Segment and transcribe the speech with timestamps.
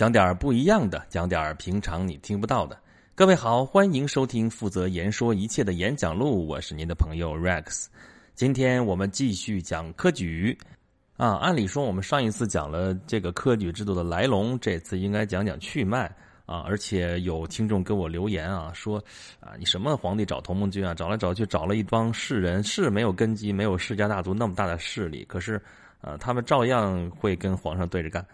[0.00, 2.74] 讲点不一样的，讲点平常你听不到的。
[3.14, 7.84] 各位好，欢迎收听负责言说一切的演讲录，我是您的朋友 Rex。
[8.34, 10.56] 今天我们继续讲科举
[11.18, 11.34] 啊。
[11.42, 16.10] 按理说，我们上一次讲了这个科举制度的来龙，这次应该讲讲去脉
[16.46, 16.60] 啊。
[16.60, 18.96] 而且有听众给我留言啊，说
[19.38, 20.94] 啊，你什么皇帝找同盟军啊？
[20.94, 25.60] 找来找去找了一帮士人，是没有根基，没有世家大族那么大的势力，可是
[26.00, 28.26] 啊，他们照样会跟皇上对着干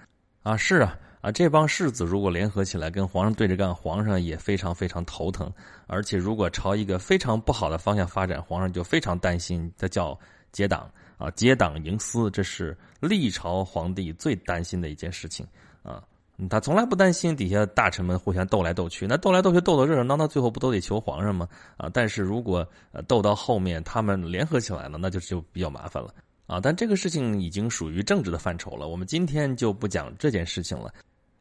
[0.45, 0.57] 啊。
[0.57, 0.97] 是啊。
[1.27, 5.53] 啊，这帮世子如果联合起来跟皇上对着干，皇上也非常非常头疼。
[5.89, 9.69] 而且如果朝一个非常不好的方向发展，皇上就非常担心。
[9.77, 10.17] 这叫
[10.53, 15.45] 结党啊，结党营私，这是历朝皇帝最担心的一件事情
[15.83, 16.01] 啊。
[16.49, 21.49] 他从来不担心底下大臣们互相斗来斗去，那斗来斗去斗得热热闹闹，最后不都得求皇上吗？
[21.77, 22.65] 啊，但是如果
[23.09, 26.15] 斗到后面他们联合起来了，那就就比较麻烦了
[26.47, 26.61] 啊。
[26.63, 30.95] 但这个事情已经属于政治的范畴了，我们今天就不讲这件事情了。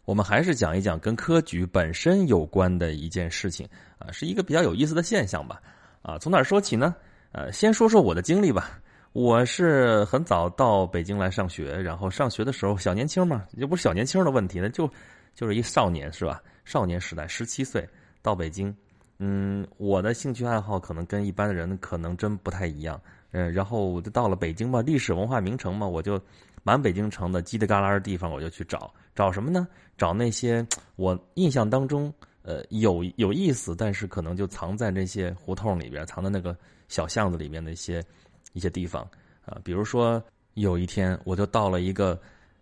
[0.05, 3.67] 我们还是讲一讲跟科举本身有关的一件事情
[3.97, 5.59] 啊，是一个比较有意思的现象吧。
[6.01, 6.95] 啊，从哪儿说起呢？
[7.31, 8.79] 呃，先说说我的经历吧。
[9.11, 14.89] 我是很早到北京来上学，然后上学的时候小年轻嘛，又不是小年轻的问题呢，就
[15.33, 16.41] 就是一少年是吧？
[16.65, 17.87] 少年时代，十七岁
[18.21, 18.75] 到北京，
[19.19, 22.99] 嗯，我的兴趣爱好可能跟一般的人可能真不太一样。
[23.31, 26.21] 嗯，然后我就到了北京嘛，历史文化名城嘛，我就
[26.65, 29.67] 满北京城的叽里旮旯的地方，我就去找找什么呢？
[29.99, 38.03] 找那些我印象当中呃有有意思，但是可能就藏在那些胡同里边，藏在那个小巷子里面的一些
[38.53, 39.07] 一些地方
[39.45, 39.59] 啊。
[39.63, 40.19] 比如说
[40.55, 42.19] 有一天，我就到了一个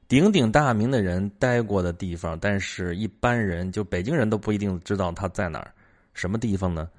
[0.10, 5.74] 鼎鼎大名的人待过的地方，但是一般人就北京人都不一定知道他在哪儿。
[6.14, 6.90] 什么地方呢？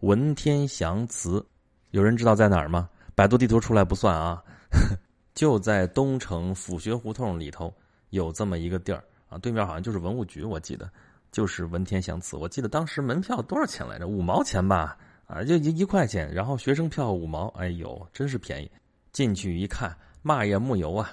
[0.00, 1.44] 文天祥祠，
[1.90, 2.88] 有人知道在哪儿吗？
[3.14, 4.42] 百度地图出来不算啊，
[5.34, 7.74] 就在东城府学胡同里头
[8.10, 10.88] 有这么一个地儿啊，对面好像就是文物局，我记得
[11.32, 12.36] 就是文天祥祠。
[12.36, 14.06] 我记得当时门票多少钱来着？
[14.06, 14.96] 五毛钱吧，
[15.26, 18.70] 啊，就一一块钱，然后学生票五毛，哎呦，真是便宜。
[19.10, 21.10] 进去一看，嘛也木有啊，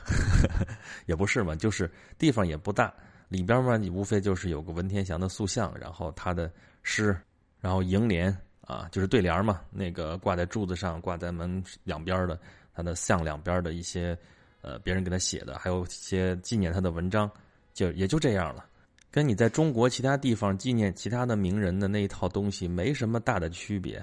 [1.07, 2.93] 也不是嘛，就是地方也不大，
[3.27, 6.51] 里边嘛，你无非就是有个文天祥的塑像，然后他的
[6.83, 7.19] 诗，
[7.59, 8.35] 然后楹联。
[8.67, 12.39] 啊，就是对联嘛，那个挂在柱子上，挂在门两边的，
[12.73, 14.17] 他的像两边的一些，
[14.61, 17.29] 呃，别人给他写的，还有一些纪念他的文章，
[17.73, 18.65] 就也就这样了，
[19.09, 23.97] 跟你在中国其他地方纪念其他的名人的那一套东西没什么大的区别，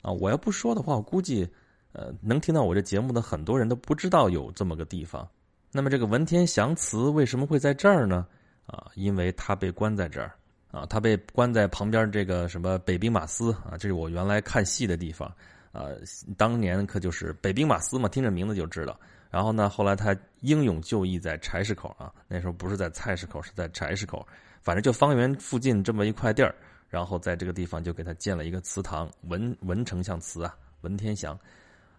[0.00, 1.48] 啊，我要不说的话，我估计，
[1.92, 5.28] 呃，能听到我这节目的很多人都不知道有这么个地方。
[5.70, 8.26] 那么这个文天祥祠为什么会在这儿呢？
[8.66, 10.32] 啊，因为他被关在这儿。
[10.70, 15.30] 啊，他被关在旁边这个什么北兵马司啊，这是我原来看戏的地方
[15.72, 15.98] 呃。
[16.36, 18.98] 当年可就是北兵马司嘛，听这名字就知道。
[19.30, 24.26] 然后呢，后来他英勇就义在柴市口啊，那时候不是在菜市口，是在柴市口，
[24.60, 26.54] 反正就方圆附近这么一块地儿。
[26.88, 31.32] 然后在这个地方就给他建了一个祠堂，文文丞相祠啊，文天祥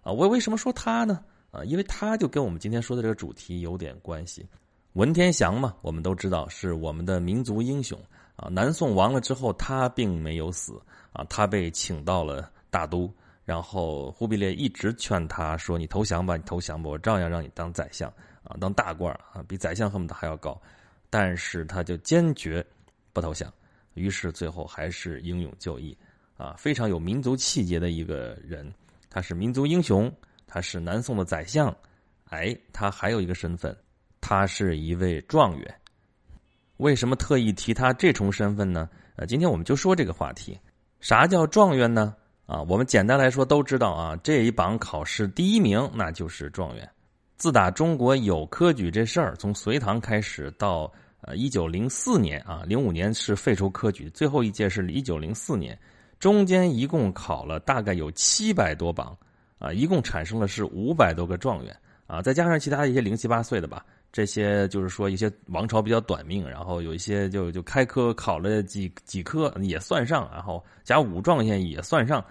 [0.04, 0.12] 啊。
[0.12, 1.24] 我为什么说他呢？
[1.50, 4.48] 啊，因为他就跟我们今天说的这个主题有点关系。
[4.94, 8.00] 文天祥嘛，我们都知道是我们的民族英雄。
[8.36, 10.80] 啊，南宋亡了之后，他并没有死
[11.12, 13.12] 啊，他被请到了大都，
[13.46, 18.10] 然后忽必烈一直劝他说：“你投降吧，你投降吧，我照样让你当宰相
[18.44, 20.60] 啊，当大官啊，比宰相恨不得还要高。”
[21.10, 22.66] 但是他就坚决
[23.12, 23.54] 不投降，
[23.94, 25.96] 于是最后还是英勇就义
[26.38, 28.74] 啊，非常有民族气节的一个人，
[29.10, 30.12] 他是民族英雄，
[30.48, 31.76] 他是南宋的宰相，
[32.30, 33.78] 哎，他还有一个身份，
[34.22, 35.76] 他是一位状元。
[36.78, 38.90] 为什么特意提他这重身份呢？
[39.16, 40.60] 呃，今天我们就说这个话题。
[41.00, 42.16] 啥叫状元呢？
[42.46, 46.90] 啊，我们简单来说都知道啊，这一榜考试第一名那就是状元。
[47.38, 55.78] 自打中国有科举这事儿，从隋唐开始到呃一九零四年啊，零五年是废除科举，最后一届是一九零四年，
[56.20, 59.18] 中间一共考了大概有七百多榜
[59.58, 61.76] 啊，一共产生了是五百多个状元
[62.08, 63.86] 啊，再加上其他一些零七八碎的吧。
[64.12, 72.24] 这些就是说一些王朝比较短命，然后有一些就就开科考了几几科也算上，然后加武状元也算上，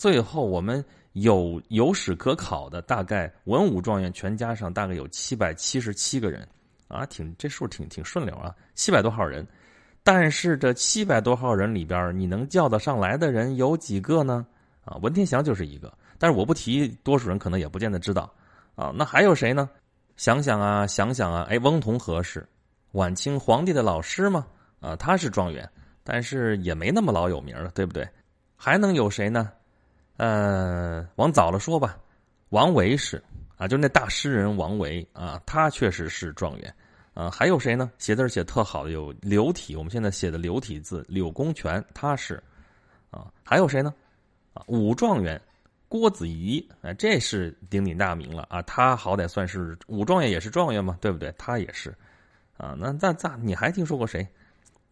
[0.00, 0.82] 最后我们
[1.12, 6.48] 有有史可考的大概文武状元全加上大概有七百七十七个人，
[6.88, 9.46] 啊，挺这数挺挺顺溜啊，七百多号人，
[10.02, 14.46] 但是这七百多号人里边，你能叫得上来的人有几个呢？
[14.86, 18.32] 啊，文天祥就是一个，但是我不提，多数人可能也不见得知道，
[18.76, 19.68] 啊，那还有谁呢？
[20.16, 22.48] 想想啊，想想啊，哎，翁同龢是
[22.92, 24.46] 晚清皇帝的老师吗？
[24.80, 25.68] 啊，他是状元，
[26.02, 28.08] 但是也没那么老有名了，对不对？
[28.56, 29.52] 还能有谁呢？
[30.20, 31.98] 呃，往早了说吧，
[32.50, 33.22] 王维是
[33.56, 36.74] 啊，就那大诗人王维啊，他确实是状元
[37.14, 37.90] 啊，还有谁呢？
[37.96, 42.34] 写字写特好的有柳体，我们现在写的柳体字，柳公权他是
[43.10, 43.94] 啊，还有谁呢？
[44.52, 45.40] 啊，武状元
[45.88, 51.32] 郭子仪，啊，这是鼎鼎大名了啊，他好歹算是武状元，也是状元嘛，对不对？
[51.38, 51.96] 他也是
[52.58, 54.28] 啊，那那咋你还听说过谁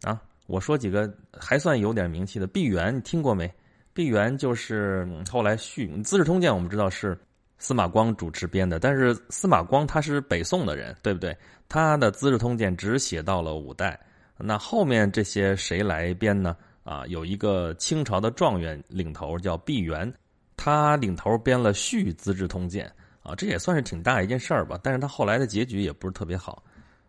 [0.04, 0.22] 啊？
[0.46, 3.52] 我说几个还算有点名气的，毕沅你听过没？
[3.98, 7.18] 毕沅就是后来续《资治通鉴》，我们知道是。
[7.58, 11.36] 司马光主持编的，但是司马光他是北宋的人，对不对？
[11.68, 13.98] 他的《资治通鉴》只写到了五代，
[14.36, 16.56] 那后面这些谁来编呢？
[16.84, 20.12] 啊，有一个清朝的状元领头叫毕沅，
[20.56, 22.88] 他领头编了续《资治通鉴》
[23.28, 24.78] 啊，这也算是挺大一件事儿吧。
[24.80, 26.62] 但是他后来的结局也不是特别好。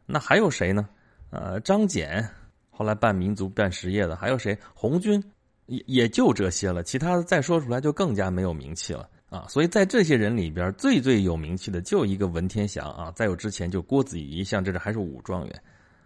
[0.08, 0.90] 那还有谁呢？
[1.30, 2.28] 呃，张謇
[2.72, 4.58] 后来办民族办实业的，还有谁？
[4.74, 5.24] 红军
[5.69, 9.07] 也也就这些了，其他的再说出来就更加没有名气了。
[9.30, 15.62] 啊，所以在这些人里边，最最有名气的就一个文天祥啊，再有之前就郭子仪，像这这还是武状元，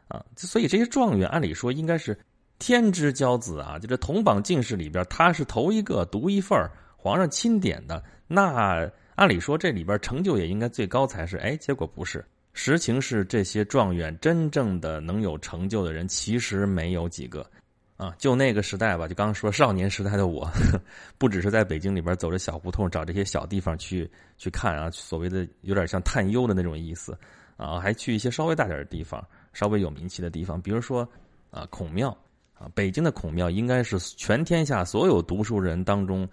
[0.10, 2.18] 啊，所以这些状元按理说应该是
[2.60, 17.50] 天之骄子啊，就这同榜进士里边，他是头一个独一份皇上钦点的，那按理说这里边成就也应该最高才是，哎，结果不是，实情是这些状元真正的能有成就的人其实没有几个。
[17.96, 20.50] 啊，就那个时代吧，就刚刚说少年时代的我，
[21.18, 27.18] 不只是在北京里边走着小胡同找这些小地方去去看啊，所谓的有点像探幽的那种意思
[27.56, 31.08] 啊，还去一些稍微大点的地方，稍微有名气的地方，比如说
[31.52, 32.10] 啊孔庙
[32.56, 36.28] 啊，北京的孔庙应该是全天下所有读书人当中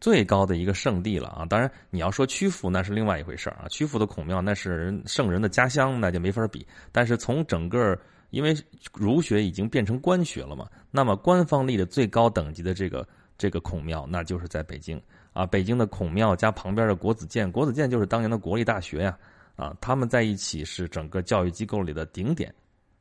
[0.00, 1.44] 最高的一个圣地了啊。
[1.44, 6.66] 当然你要说曲阜那是另外一回事啊，曲阜的孔庙那是圣人的家乡，那就没法比。
[6.90, 7.96] 但是从整个
[8.32, 8.56] 因为
[8.94, 13.06] 儒学已经变成官学了嘛，那么官方立的最高等级的这个
[13.36, 15.00] 这个孔庙，那就是在北京
[15.34, 15.46] 啊。
[15.46, 19.18] 北京的孔庙加旁边的国子监，国子监就是当年的国立大学呀，
[19.54, 22.52] 啊，他们在一起是整个教育机构里的顶点。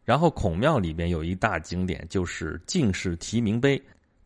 [0.04, 3.82] 然后孔庙里边有一大景点，就是进士提名碑。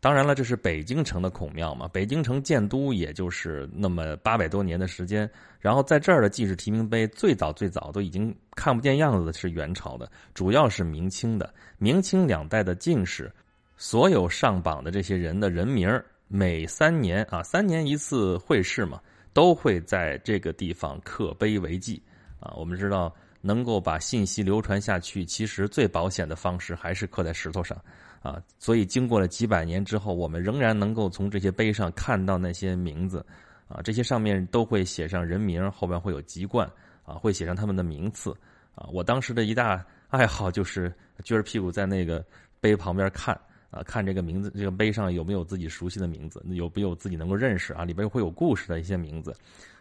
[0.06, 1.88] 当然了，这是北京城的孔庙嘛。
[1.88, 11.52] 北京城建都也就是那么八百多年的时间，然后在这儿的进士提名碑最早最早都已经看不见样子的是元朝的，主要是明清的。
[11.78, 13.28] 明清两代的进士，
[13.76, 15.90] 所有上榜的这些人的人名
[16.28, 19.00] 每三年啊，三年一次会试嘛，
[19.32, 22.00] 都会在这个地方刻碑为记
[22.38, 22.54] 啊。
[22.56, 23.12] 我们知道，
[23.46, 27.80] 能够把信息流传下去，其实最保险的方式还是刻在石头上。
[28.22, 33.24] 啊，所以经过了几百年之后，我们仍然能够从这些碑上看到那些名字，
[33.68, 36.68] 啊，这些上面都会写上人名，后边会有籍贯，
[37.04, 38.36] 啊，会写上他们的名次，
[38.74, 40.92] 啊，我当时的一大爱好就是
[41.22, 42.24] 撅着屁股在那个
[42.58, 43.38] 碑旁边看，
[43.70, 49.32] 啊，看这个名字，这个碑上有没有自己熟悉的名字，有没有自己能够认识啊，里边会有故事的一些名字。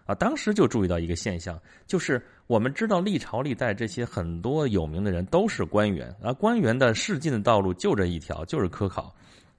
[0.06, 9.12] 啊，当时就注意到一个现象，就是我们知道历朝历代这些很多有名的人都是官员，而官员的仕进的道路就这一条，就是科考，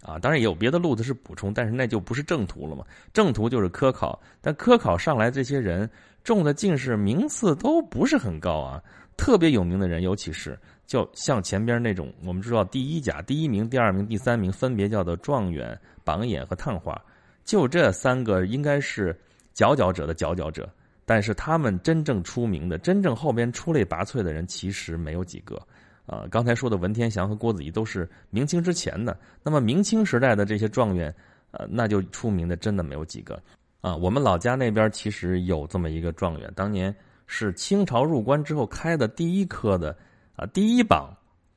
[0.03, 2.85] 啊，当然也有别的路子是补充，但是那就不是正途了嘛。
[3.13, 5.91] 正途就是科考，但科考上来这些人
[6.23, 8.81] 中的进士名次都不是很高啊。
[9.17, 10.57] 特别有名的人，尤其是
[10.87, 16.97] 就像前边那种，我们知道第一甲第一名、第二名、第三名分别叫做状元、榜眼和探花，
[17.45, 19.19] 就这三个应该是。
[19.57, 20.69] 佼佼者的佼佼者，
[21.07, 25.57] 但是他们真正出名的、真正后边出类拔萃的人，其实没有几个。
[26.05, 29.19] 啊，刚才说的文天祥和郭子仪都是明清之前的。
[29.43, 31.13] 那么明清时代的这些状元，
[31.53, 33.43] 呃，那就出名的真的没有几个。
[33.81, 36.95] 啊，我们老家那边其实有这么一个状元，当年
[37.27, 39.97] 是清朝入关之后开的第一科的，
[40.37, 41.17] 啊，第一榜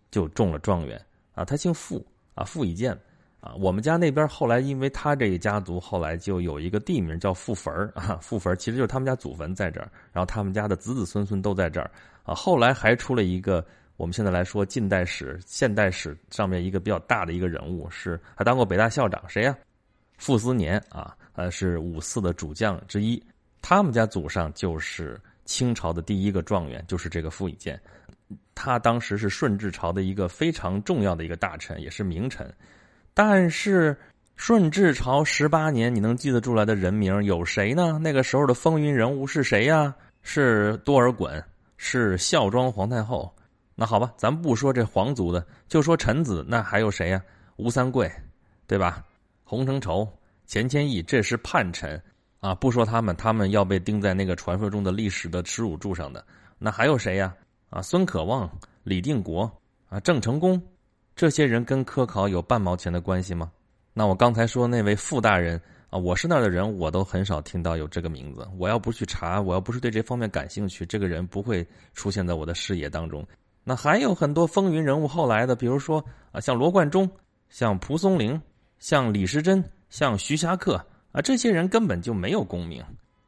[0.09, 0.99] 就中了状元。
[1.33, 2.97] 啊，他姓傅，啊，傅以渐。
[3.41, 11.89] 啊，我们家那边后来，因为他这个家族后来就有一个地名叫傅坟啊，傅坟其实就是他们家祖坟在这儿，然后他们家的子子孙孙都在这儿
[12.23, 12.35] 啊。
[12.35, 13.65] 后来还出了一个，
[13.95, 19.57] 我们现在来说近代史、现代史上面一个比较大的一个人物，是还当过北大校长，谁呀？
[20.17, 23.23] 傅斯年啊，呃，是五四的主将之一，
[23.61, 27.79] 他们家祖上就是清朝的第一个状元，就是这个傅以渐，
[28.53, 32.53] 他当时是顺治朝的一个非常重要的一个大臣，也是名臣。
[33.21, 33.97] 但是
[34.37, 37.99] 顺治朝十八年，你能记得住来的人名有谁呢？
[38.01, 39.93] 那个时候的风云人物是谁呀？
[40.21, 41.43] 是多尔衮，
[41.75, 43.29] 是孝庄皇太后。
[43.75, 47.21] 那好吧，咱不说这皇族的，就说臣子，那还有谁呀？
[47.57, 48.09] 吴三桂，
[48.65, 49.03] 对吧？
[49.43, 50.07] 洪承畴、
[50.45, 52.01] 钱谦益，这是叛臣
[52.39, 52.55] 啊！
[52.55, 56.23] 不说他们，他们要被钉在那个传说中的历史的耻辱柱上的。
[56.57, 57.35] 那还有谁呀？
[57.69, 58.49] 啊，孙可望、
[58.83, 59.51] 李定国
[59.89, 60.61] 啊，郑成功。
[61.19, 63.51] 这些人跟科考有半毛钱的关系吗？
[63.93, 68.47] 那我刚才说那位傅大人啊，我是那儿的人，我都很少听到有这个名字。
[68.57, 73.21] 我要不去查，我要不是对这方面感兴趣，这个人不会出现在我的视野当中。
[73.65, 77.11] 那还有很多风云人物后来的，比如说啊，像罗贯中、
[77.49, 78.41] 像蒲松龄、
[78.77, 82.81] 像李时珍、像徐霞客啊，这些人根本就没有功名。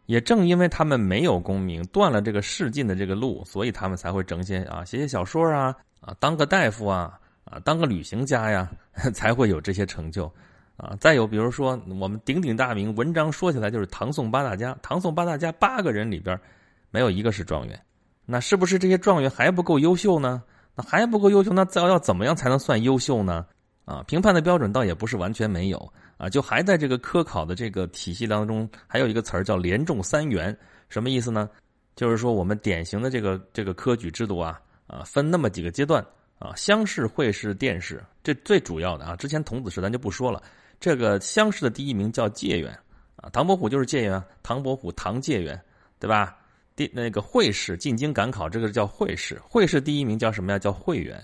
[0.05, 7.19] 也正因为他们没有功名，断了这个仕进的这个路，所以他们才会整些啊，写写小说啊，啊，当个大夫啊，
[7.51, 8.71] 啊，当个旅行家呀，
[9.13, 10.31] 才会有这些成就。
[10.77, 16.39] 啊，再有比如说我们鼎鼎大名，文章说起来就是唐宋八大家，唐宋八大家八个人里边，
[16.89, 17.79] 没有一个是状元。
[18.25, 20.41] 那是不是这些状元还不够优秀呢？
[20.73, 23.45] 那还不够优秀，那要要怎么样才能算优秀呢？
[23.85, 31.49] 啊，评判的标准倒也不是完全没有啊，就还在这个科考的这个体系当中，还有一个词儿叫连中三元，什么意思呢？
[31.95, 36.03] 就是说我们典型的这个这个科举制度啊啊，分那么几个阶段
[36.41, 39.15] 啊，乡试、会试、殿试，这最主要的啊。
[39.15, 40.41] 之前童子试咱就不说了，
[40.79, 42.75] 这个乡试的第一名叫解元
[43.15, 45.61] 啊，唐伯虎就是解元，唐伯虎唐解元，
[45.99, 46.35] 对吧？
[46.75, 49.39] 第那个会试进京赶考，这个叫会试。
[49.47, 50.57] 会试第一名叫什么呀？
[50.57, 51.21] 叫会员，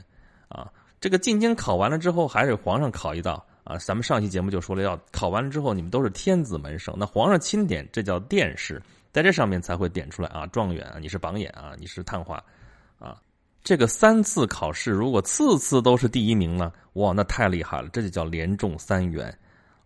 [0.50, 0.72] 啊，
[1.02, 3.76] 这个进京考完了之后，还是皇上考一道啊。
[3.78, 8.80] 咱们上期节目就说了，要考完了之后，你们都是天子门生，那皇上钦点，这叫殿试，
[9.12, 12.44] 在这上面才会点出来啊，状元啊，你是榜眼啊，你是探花，
[13.68, 19.38] 这个三次考试，如果次次都是第一名呢，哇，那太厉害了，这就叫连中三元，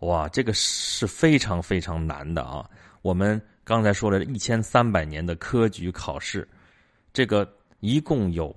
[0.02, 2.70] 哇，这个是非常非常难的啊，
[3.02, 3.42] 我们。
[3.64, 6.48] 刚才说了一千三百年的科举考试，
[7.12, 8.56] 这个一共有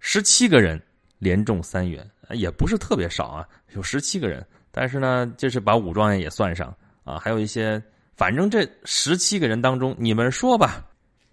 [0.00, 0.80] 十七个人
[1.18, 4.44] 连中三元，也不是特别少啊，有十七个人。
[4.72, 6.74] 但是呢，就是把武状元也算上
[7.04, 7.80] 啊，还有一些，
[8.16, 10.84] 反正这十七个人当中，你们说吧，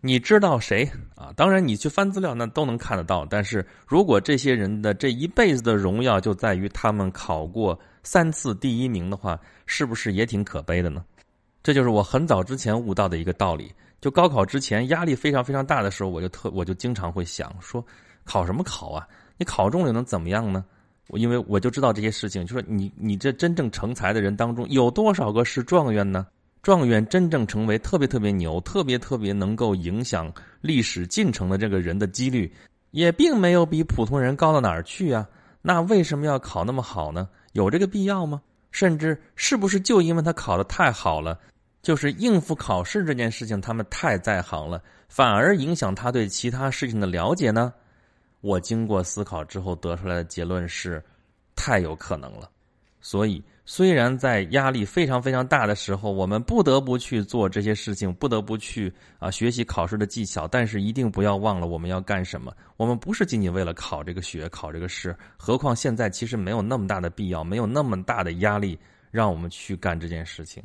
[0.06, 1.34] 你知道谁啊？
[1.36, 3.26] 当然，你去翻资料那都能看得到。
[3.28, 11.04] 但是如果这些人的这一辈子的荣耀就在于他们考过三次第一名的话，是不是也挺可悲的呢？
[11.64, 13.74] 这就是我很早之前悟到的一个道理。
[14.00, 17.84] 就高考之前压力非常非常大的时候，我就特我就经常会想说，
[18.24, 19.08] 考什么考啊？
[19.40, 20.64] 你考中了能怎么样呢？
[21.08, 26.28] 我因为我就知道这些事情，就说你你这真正成才的人当中，有多少个是状元呢？
[26.66, 32.52] 状元真正成为特别特别牛、特别特别能够影响历史进程的这个人的几率，
[32.90, 35.30] 也并没有比普通人高到哪儿去啊。
[35.62, 37.30] 那为什么要考那么好呢？
[37.54, 38.42] 有这个必要吗？
[38.72, 41.40] 甚至是不是就因为他考的太好了？
[41.84, 47.72] 就是应付考试这件事情，他们太在行了，反而影响他对其他事情的了解呢。
[48.42, 51.00] 我经过思考之后得出来的结论是，
[51.56, 52.50] 太有可能了。
[53.02, 62.54] 所以，虽然在压力非常非常大的时候，我们不得不去做这些事情，不得不去啊学习考试的技巧，但是一定不要忘了我们要干什么。
[62.78, 68.78] 我们不是仅仅为了考这个学、考这个试，何况现在其实没有那么大的必要，没有那么大的压力
[69.10, 70.64] 让我们去干这件事情。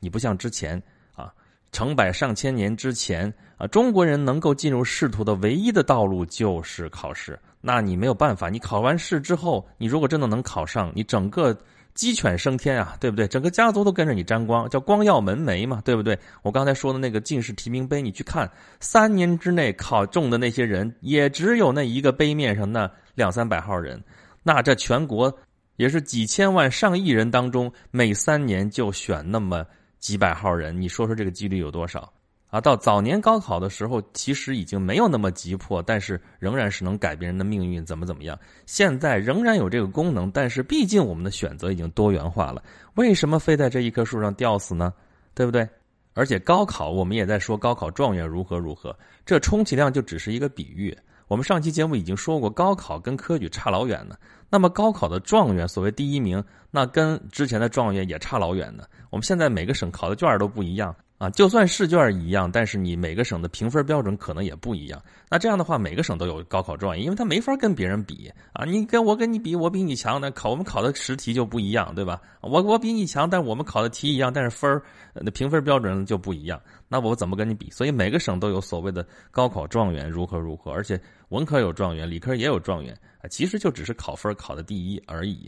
[0.00, 0.82] 你不像之前
[1.14, 1.30] 啊，
[1.70, 7.38] 成百上千年之前啊，中国人能够进入仕途的唯一的道路就是考试。
[7.60, 11.54] 那你没有办法，你考完试之后，你如果真的能考上，你整个
[11.98, 13.26] 鸡犬升天啊，对不对？
[13.26, 16.16] 整个家族都跟着你沾光，叫光耀门楣嘛，对不对？
[16.42, 24.00] 我刚才说的那个进士提名碑，你去看，三年之内考中的那些人，也只有那一个碑面上那两三百号人，
[24.44, 25.36] 那这全国
[25.74, 29.66] 也是几千万上亿人当中，每三年就选那么。
[29.98, 32.08] 几百号人，你说说这个几率有多少？
[32.50, 38.38] 啊，到早年高考的时候，其实已经没有那么急迫，但是仍然是能改变人的命运，怎么怎么样？
[38.64, 42.62] 现在仍然有这个功能，但是毕竟我们的选择已经多元化了，
[42.94, 44.92] 为什么非在这一棵树上吊死呢？
[45.34, 45.68] 对不对？
[46.14, 50.96] 而且高考，我们也在说高考状元如何如何，这充其量就只是一个比喻。
[51.28, 54.16] 我们上期节目已经说过，高考跟科举差老远呢。
[54.48, 58.84] 那么高考的状元，所谓第一名，那跟之前的状元也差老远呢。
[59.10, 65.02] 我们现在每个省考的卷都不一样啊，就算试卷一样，但是你每个省的评分标准可能也不一样。
[65.28, 68.64] 那这样的话，每个省都有高考状元，因为他没法跟别人比啊。
[68.64, 72.22] 你跟我跟你比，我比你强，那考我们考的试题就不一样，对吧？
[72.40, 74.80] 我我比你强，但我们考的题一样，但是分儿
[75.12, 76.60] 那评分标准就不一样。
[76.86, 77.68] 那我怎么跟你比？
[77.70, 80.98] 所以每个省都有所谓的高考状元如何如何，而且。
[81.28, 85.46] 文科有状元，理科也有状元啊，其实就只是考分考的第一而已，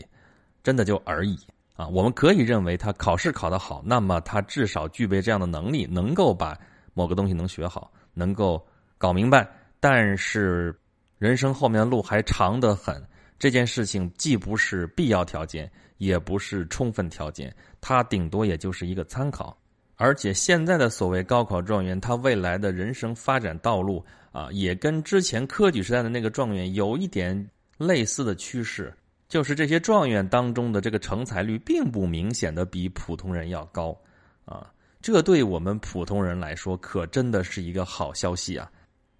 [0.61, 1.35] 真的就而已
[1.81, 1.87] 啊。
[1.87, 6.57] 我们可以认为他考试考得好，那么他至少具备这样的能力，能够把
[6.93, 8.63] 某个东西能学好，能够
[8.97, 9.49] 搞明白。
[9.79, 10.75] 但是
[11.17, 13.03] 人生后面的路还长得很，
[13.39, 19.57] 这件事情既不是必要条件，也不是充分条件，它顶多也就是一个参考。
[19.95, 24.03] 而且现在的所谓高考状元，他未来的人生发展道路。
[24.33, 28.93] 啊，也跟之前科举时代的那个状元有一点类似的趋势，
[29.31, 33.97] 就是这些状元当中的这个成才率并不明显的比普通人要高，
[34.43, 34.69] 啊，
[35.01, 38.69] 这对我们普通人来说可真的是一个好消息啊！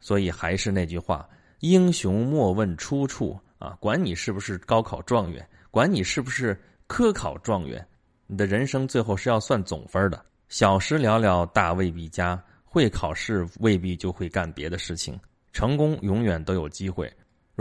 [0.01, 1.25] 所以还是那句话，
[1.62, 7.88] 英雄莫问出处啊，管你是不是高考状元，管你是不是科考状元，
[8.27, 10.22] 你的人生最后是要算总分的。
[10.50, 12.38] 小时了了，大未必佳。
[12.65, 15.18] 会考试未必就会干别的事情，
[15.53, 17.10] 成功永远都有机会。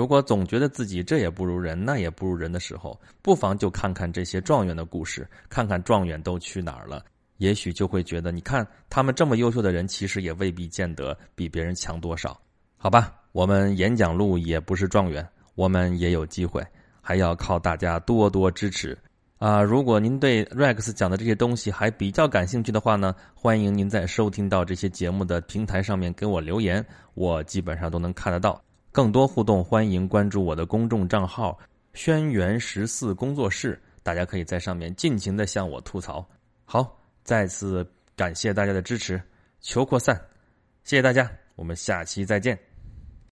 [0.01, 7.05] 如果总觉得自己这也不如人，那也不如人的时候，不妨就看看这些状元的故事，看看状元都去哪儿了。
[7.37, 12.41] 也许就会觉得，你看他们这么优秀的人，其实也未必见得比别人强多少。
[12.79, 16.67] 好吧，我们演讲录也不是状元，我们也有机会，
[17.03, 18.97] 还要靠大家多多支持。
[19.37, 28.59] 啊，如果您对 Rex 讲的这些东西还比较感兴趣的话呢，欢迎您在收听到这些节目的平台上面给我留言，我基本上都能看得到。
[28.93, 31.57] 更多互动，欢迎关注我的公众账号
[31.95, 36.29] “轩辕十四工作室”，大家可以在上面尽情的向我吐槽。
[36.65, 39.21] 好，再次感谢大家的支持，
[39.61, 40.21] 求扩散，
[40.83, 42.70] 谢谢大家，我们下期再见。